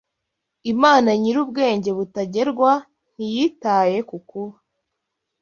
[0.73, 2.71] Imana Nyirubwenge butagerwa
[3.15, 4.55] ntiyitaye ku kuba